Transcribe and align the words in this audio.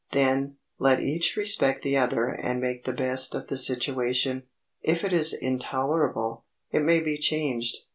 Then, 0.13 0.55
let 0.79 0.99
each 0.99 1.37
respect 1.37 1.83
the 1.83 1.95
other 1.95 2.25
and 2.29 2.59
make 2.59 2.85
the 2.85 2.91
best 2.91 3.35
of 3.35 3.49
the 3.49 3.55
situation. 3.59 4.47
If 4.81 5.03
it 5.03 5.13
is 5.13 5.31
intolerable, 5.31 6.45
it 6.71 6.79
may 6.81 7.01
be 7.01 7.19
changed. 7.19 7.77